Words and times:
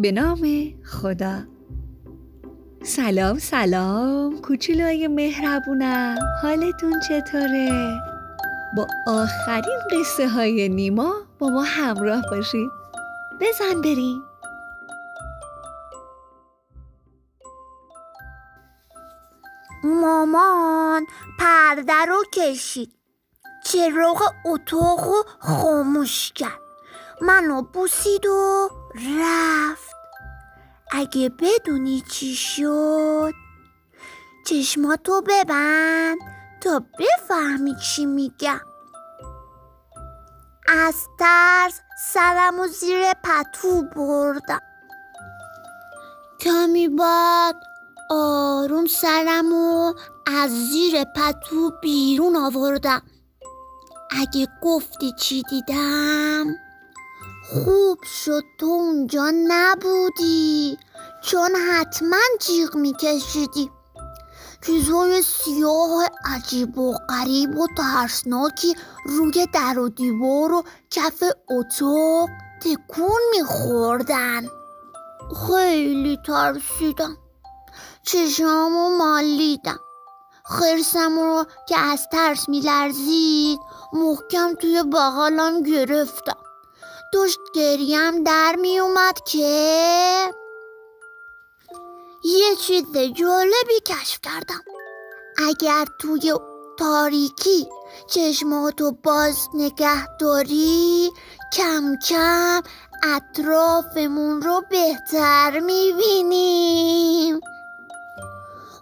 به 0.00 0.12
نام 0.12 0.42
خدا. 0.84 1.42
سلام 2.82 3.38
سلام. 3.38 4.40
کوچولوی 4.40 5.08
مهربونم. 5.08 6.18
حالتون 6.42 7.00
چطوره؟ 7.08 8.00
با 8.76 8.86
آخرین 9.06 9.78
قصه 9.90 10.28
های 10.28 10.68
نیما 10.68 11.14
با 11.38 11.48
ما 11.48 11.62
همراه 11.62 12.22
باشید 12.30 12.70
بزن 13.40 13.80
بریم. 13.80 14.22
مامان 19.84 21.06
پرده 21.38 22.04
رو 22.08 22.24
کشید. 22.34 22.92
چراغ 23.64 24.22
اتاق 24.44 25.04
رو 25.04 25.24
خاموش 25.38 26.32
کرد. 26.32 26.60
منو 27.20 27.62
بوسید 27.62 28.26
و 28.26 28.68
رفت. 28.94 29.89
اگه 30.92 31.28
بدونی 31.28 32.02
چی 32.10 32.34
شد 32.34 33.34
چشماتو 34.46 35.22
ببند 35.26 36.18
تا 36.60 36.82
بفهمی 36.98 37.76
چی 37.76 38.06
میگم. 38.06 38.60
از 40.68 40.94
ترس 41.18 41.80
سرم 42.12 42.60
و 42.60 42.66
زیر 42.66 43.12
پتو 43.12 43.82
بردم. 43.82 44.60
کمی 46.40 46.88
بعد 46.88 47.56
آروم 48.10 48.86
سرم 48.86 49.52
و 49.52 49.94
از 50.26 50.50
زیر 50.50 51.04
پتو 51.04 51.72
بیرون 51.82 52.36
آوردم. 52.36 53.02
اگه 54.10 54.48
گفتی 54.62 55.12
چی 55.12 55.42
دیدم؟ 55.50 56.46
خوب 57.52 57.98
شد 58.04 58.42
تو 58.58 58.66
اونجا 58.66 59.32
نبودی. 59.48 60.78
چون 61.22 61.50
حتما 61.70 62.16
جیغ 62.40 62.76
میکشیدی. 62.76 63.70
چیزهای 64.66 65.22
سیاه 65.22 66.08
عجیب 66.24 66.78
و 66.78 66.92
غریب 67.08 67.58
و 67.58 67.66
ترسناکی 67.76 68.74
روی 69.06 69.46
در 69.54 69.78
و 69.78 69.88
دیوار 69.88 70.52
و 70.52 70.62
کف 70.90 71.22
اتاق 71.50 72.28
تکون 72.62 73.20
میخوردن. 73.36 74.46
خیلی 75.46 76.18
ترسیدم. 76.26 77.16
چشامو 78.02 78.96
مالیدم. 78.98 79.80
خرسم 80.44 81.18
رو 81.18 81.44
که 81.68 81.78
از 81.78 82.08
ترس 82.12 82.48
میلرزید 82.48 83.58
محکم 83.92 84.54
توی 84.54 84.82
بغلم 84.82 85.62
گرفتم. 85.62 86.49
داشت 87.12 87.40
گریم 87.54 88.24
در 88.24 88.56
میومد 88.60 89.20
که 89.26 90.34
یه 92.24 92.56
چیز 92.56 92.96
جالبی 92.96 93.80
کشف 93.86 94.20
کردم. 94.22 94.64
اگر 95.48 95.84
توی 96.00 96.34
تاریکی 96.78 97.68
چشماتو 98.06 98.92
باز 98.92 99.48
نگه 99.54 100.16
داری 100.16 101.10
کم 101.52 101.96
کم 102.08 102.62
اطرافمون 103.02 104.42
رو 104.42 104.62
بهتر 104.70 105.60
می‌بینیم. 105.60 107.40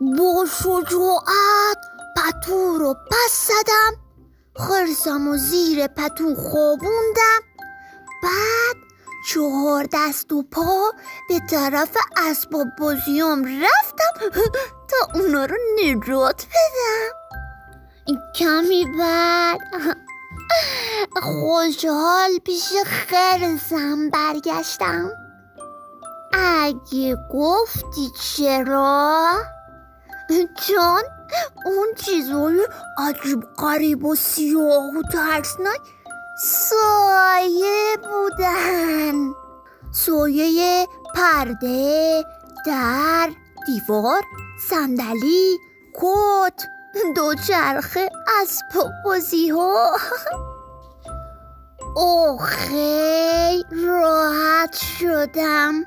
با 0.00 0.46
شجاعت 0.62 1.78
پتو 2.16 2.78
رو 2.78 2.94
پس 2.94 3.48
زدم. 3.48 3.96
خرسم 4.56 5.28
و 5.28 5.36
زیر 5.36 5.86
پتو 5.86 6.34
خوابوندم. 6.34 7.40
بعد 8.24 8.76
چهار 9.28 9.88
دست 9.92 10.32
و 10.32 10.42
پا 10.42 10.92
به 11.28 11.40
طرف 11.50 11.96
اسباب 12.16 12.66
بازیام 12.78 13.44
رفتم 13.44 14.40
تا 14.90 15.20
اونا 15.20 15.44
رو 15.44 15.56
نجات 15.84 16.46
بدم. 16.46 18.18
کمی 18.34 18.86
بعد. 18.98 19.60
خوشحال 21.22 22.38
پیش 22.44 22.72
خرسم 22.86 24.10
برگشتم. 24.10 25.10
اگه 26.32 27.16
گفتی 27.32 28.10
چرا؟ 28.20 29.32
چون 30.66 31.02
اون 31.66 31.86
چیزای 31.96 32.68
عجیب 32.98 33.42
قریب 33.56 34.04
و 34.04 34.14
سیاه 34.14 34.98
و 34.98 35.02
ترسناک 35.12 35.80
سایه 36.38 37.96
بودن. 37.96 39.34
سایه 39.92 40.88
پرده 41.14 42.24
در 42.66 43.30
دیوار 43.66 44.22
صندلی 44.68 45.58
کت 45.94 46.66
دوچرخه 47.16 48.10
اسباب 48.42 48.90
بازی 49.04 49.48
ها. 49.48 49.96
او 51.96 52.38
خیلی 52.38 53.86
راحت 53.86 54.74
شدم. 54.74 55.74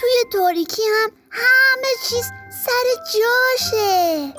توی 0.00 0.30
تاریکی 0.32 0.82
هم 0.82 1.10
همه 1.30 1.88
چیز 2.08 2.24
سر 2.64 3.18
جاشه. 3.18 4.34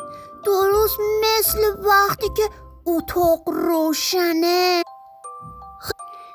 درست 0.45 0.97
مثل 1.23 1.59
وقتی 1.79 2.29
که 2.38 2.50
اتاق 2.86 3.50
روشنه. 3.50 4.84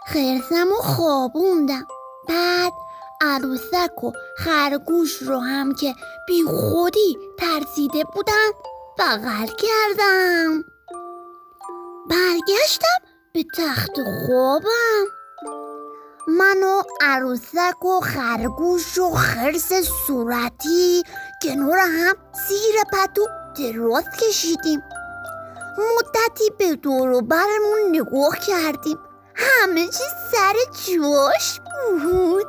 خرسم 0.06 0.68
و 0.72 0.82
خوابوندم. 0.82 1.86
بعد 2.28 2.72
عروسک 3.20 4.04
و 4.04 4.12
خرگوش 4.38 5.22
رو 5.22 5.38
هم 5.38 5.74
که 5.74 5.94
بی 6.28 6.42
خودی 6.42 7.18
ترسیده 7.38 8.04
بودن 8.14 8.50
بغل 8.98 9.46
کردم. 9.46 10.64
برگشتم 12.10 12.98
به 13.32 13.44
تخت 13.56 13.92
خوابم. 14.26 15.04
من 16.28 16.62
و 16.62 16.82
عروسک 17.00 17.84
و 17.84 18.00
خرگوش 18.00 18.98
و 18.98 19.10
خرس 19.10 19.72
صورتی 20.06 21.02
کنار 21.42 21.78
هم 21.78 22.14
زیر 22.48 22.74
پتو 22.92 23.26
دراز 23.58 24.04
کشیدیم. 24.20 24.82
مدتی 25.78 26.50
به 26.58 26.74
دور 26.74 27.10
و 27.10 27.20
برمون 27.20 27.78
نگاه 27.90 28.38
کردیم. 28.38 28.98
همه 29.34 29.86
چی 29.86 30.04
سر 30.32 30.54
جوش 30.86 31.60
بود. 32.02 32.46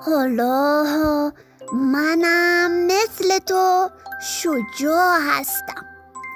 حالا 0.00 1.32
منم 1.72 2.86
مثل 2.86 3.38
تو 3.38 3.90
شجاع 4.22 5.18
هستم 5.20 5.86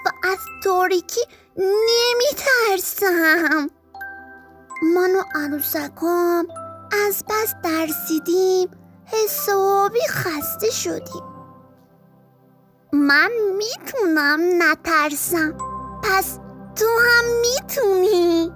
و 0.07 0.11
از 0.29 0.39
تاریکی 0.65 1.21
نمیترسم. 1.57 3.71
من 4.95 5.15
و 5.15 5.23
عروسکام 5.35 6.47
از 7.07 7.25
بس 7.29 7.55
درسیدیم 7.65 8.71
حسابی 9.07 10.07
خسته 10.09 10.71
شدیم. 10.71 11.23
من 12.93 13.31
می‌تونم 13.57 14.41
نترسم. 14.63 15.70
پس 16.03 16.39
تو 16.77 16.87
هم 16.87 17.25
می‌تونی. 17.41 18.53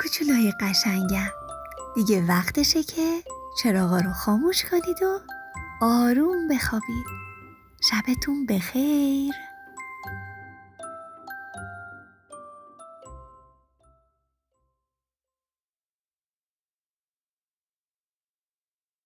کوچولوی 0.00 0.52
قشنگم 0.60 1.30
دیگه 1.94 2.26
وقتشه 2.28 2.82
که 2.82 3.22
چراغا 3.62 3.98
رو 4.00 4.12
خاموش 4.12 4.64
کنید 4.64 5.02
و 5.02 5.18
آروم 5.82 6.48
بخوابید. 6.48 7.06
شبتون 7.90 8.46
بخیر. 8.46 9.34